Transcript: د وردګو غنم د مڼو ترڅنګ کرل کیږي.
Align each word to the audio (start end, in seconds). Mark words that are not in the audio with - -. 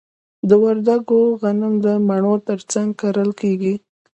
د 0.49 0.51
وردګو 0.63 1.21
غنم 1.41 1.73
د 1.85 1.87
مڼو 2.07 2.35
ترڅنګ 2.47 2.89
کرل 3.01 3.29
کیږي. 3.41 3.73